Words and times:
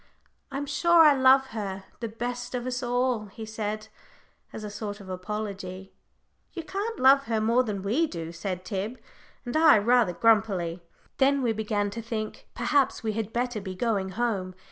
"I'm 0.51 0.65
sure 0.65 1.03
I 1.05 1.13
love 1.13 1.45
her 1.49 1.83
the 1.99 2.07
best 2.07 2.55
of 2.55 2.65
us 2.65 2.81
all," 2.81 3.27
he 3.27 3.45
said, 3.45 3.87
as 4.51 4.63
a 4.63 4.71
sort 4.71 4.99
of 4.99 5.09
apology. 5.09 5.93
"You 6.53 6.63
can't 6.63 6.97
love 6.99 7.25
her 7.25 7.39
more 7.39 7.61
than 7.63 7.83
we 7.83 8.07
do," 8.07 8.31
said 8.31 8.65
Tib 8.65 8.99
and 9.45 9.55
I, 9.55 9.77
rather 9.77 10.13
grumpily. 10.13 10.81
Then 11.17 11.43
we 11.43 11.53
began 11.53 11.91
to 11.91 12.01
think 12.01 12.47
perhaps 12.55 13.03
we 13.03 13.13
had 13.13 13.31
better 13.31 13.61
be 13.61 13.75
going 13.75 14.09
home. 14.17 14.55